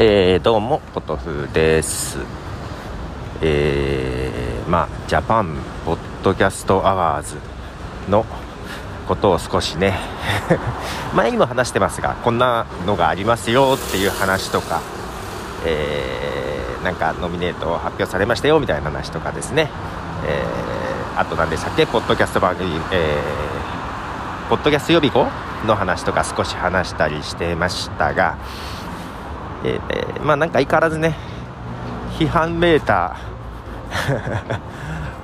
[0.00, 2.18] えー、どうもポトフです。
[3.42, 7.34] えー、まあジャパンポッドキャストアワーズ
[8.08, 8.24] の
[9.08, 9.98] ことを少しね
[11.16, 14.82] 前にも話してますがこんなのがありますよっていう話とか、
[15.66, 19.68] えー、なんかノミネート発表されましたよみたいな話とかですね、
[20.28, 21.86] えー、あと何でしたっけ？
[21.86, 25.26] ポッドキャスト番組、えー、ポッドキャスト予備校
[25.66, 28.36] の話とか少し話したりしてましたが
[29.64, 31.16] えー、まあなんか相変わらずね
[32.18, 34.60] 批判めいた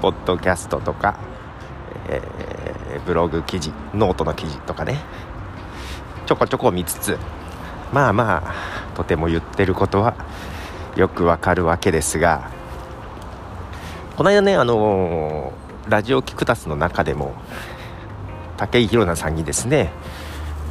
[0.01, 1.19] ポッドキャストとか、
[2.09, 5.01] えー、ブログ記事ノートの記事とかね
[6.27, 7.19] ちょこちょこ見つつ
[7.93, 10.15] まあまあとても言ってることは
[10.97, 12.51] よくわかるわけですが
[14.17, 17.35] この間ねあのー、ラジオキクタスの中でも
[18.57, 19.93] 武井宏奈さんにですね、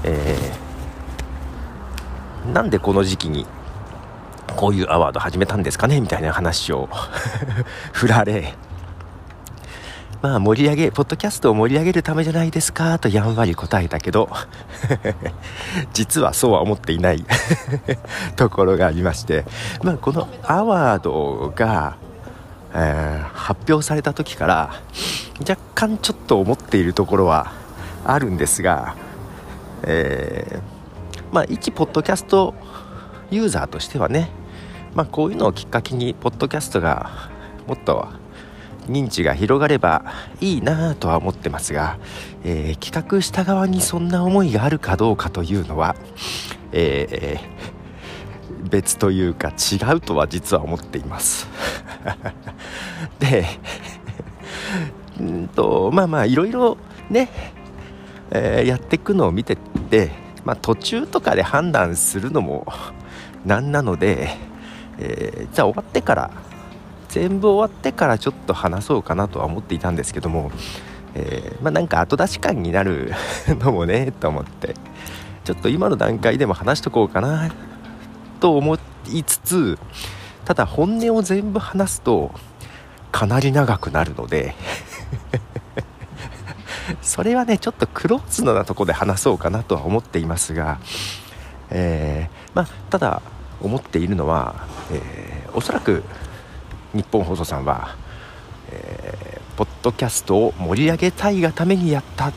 [0.03, 0.62] えー
[2.51, 3.45] なんでこの時期に
[4.55, 6.89] こういうアワード始めたんですかねみたいな話を
[7.93, 8.55] 振られ
[10.21, 14.29] まあ盛り上げポッドキャストを盛り上げるためじゃないですかとやんわり答えたけど
[15.93, 17.25] 実はそうは思っていない
[18.35, 19.45] ところがありまして
[19.81, 21.95] まあこのアワードが、
[22.73, 24.69] えー、発表された時から
[25.41, 27.51] 若干ちょっと思っているところは
[28.05, 28.95] あるんですが、
[29.83, 30.72] えー
[31.33, 32.53] まあ、一ポッドキャスト
[33.31, 34.29] ユーザーとしてはね、
[34.93, 37.31] まあ、こういうのをきっかけにポッドキャストが
[37.65, 38.07] もっと
[38.85, 40.05] 認知が広がれば
[40.41, 41.97] いいなとは思ってますが、
[42.43, 45.95] えー、企画した側にそんな思いがあるかどうかというのは、
[46.71, 51.47] えー、別というか違うとは実は思っています。
[53.17, 53.47] で
[55.19, 56.77] うんとまあまあいろいろ
[57.09, 57.29] ね、
[58.29, 62.67] えー、やっていくのを見ててまあ、途中とかで判断するのも
[63.45, 64.29] なんなので、
[64.99, 66.31] えー、じゃあ終わってから
[67.09, 70.51] 全部終わってからちょっと話そうかなとは思っていたんですけども、
[71.15, 73.13] えー、まあ、なんか後出し感になる
[73.47, 74.75] のもね と思って
[75.43, 77.51] ちょっと今の段階でも話しとこうかな
[78.39, 78.77] と思
[79.11, 79.77] いつつ
[80.45, 82.31] ただ本音を全部話すと
[83.11, 84.55] かなり長くなるので
[87.03, 90.79] それはねちょっとクローズなとこで話そうかなとは思っていますが、
[91.69, 93.21] えー、まあ、ただ
[93.61, 96.03] 思っているのは、えー、おそらく
[96.93, 97.95] 日本放送さんは、
[98.71, 102.31] えー、ポッドキャストを盛り上げたいがためにやった、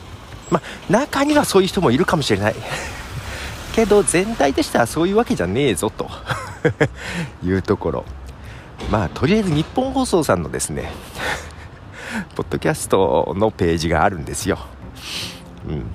[0.49, 2.55] まあ、中にはそういう人もいるかもしれない。
[3.73, 6.09] けど全体としてはそういうわけじゃねえぞと。
[7.43, 8.05] いうところ。
[8.91, 10.91] まあとりあえず日本放送さんのですね
[12.37, 14.59] ポッドキャストのページがあるんですよ。
[15.67, 15.85] うん。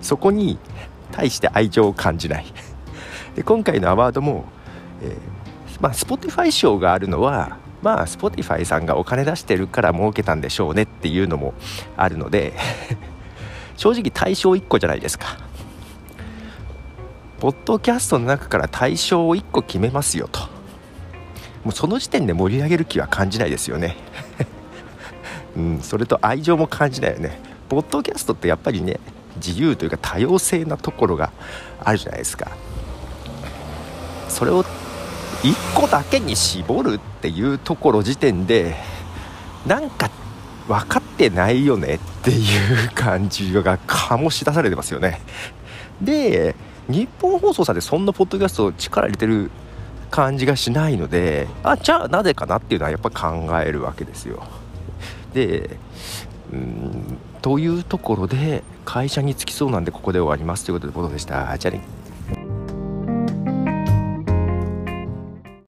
[0.00, 0.58] そこに
[1.12, 2.46] 対して愛情を感じない。
[3.36, 4.46] で、今回のアワードも、
[5.00, 5.16] えー、
[5.80, 11.54] まあ、Spotify 賞があるのは、まあ、Spotify さんがお金出してるから儲けたんでしょうねっていうのも
[11.96, 12.54] あるので
[13.76, 15.38] 正直対象1個じゃないですか。
[17.38, 20.40] ポッドキャストの中から対象を1個決めますよと。
[21.62, 23.96] もうその時点で盛り上げる気は感じないですよね。
[25.56, 27.38] うん、それと愛情も感じないよね。
[27.68, 29.00] ポッドキャストってやっぱりね
[29.36, 31.32] 自由というか多様性なところが
[31.82, 32.50] あるじゃないですか。
[34.28, 34.64] それを
[35.42, 38.76] 1個だけに絞るっていうところ時点で
[39.66, 40.10] なんか
[40.68, 45.20] 分かってないよねっていう感じが醸し出されてますよね。
[46.00, 46.54] で
[46.88, 49.50] 日本放送さんでそんなポッドキャスト力入れてる
[50.10, 54.46] 感じがしないのであじゃあなぜかなっていうのはやっぱ考えるわけですよ。
[55.36, 55.78] で
[56.52, 61.56] うんというところで会社に着きそうなんでここで終わりますということでボトでした。
[61.58, 62.05] じゃあね。